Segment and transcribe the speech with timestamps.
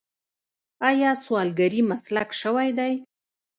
[0.89, 2.93] آیا سوالګري مسلک شوی دی؟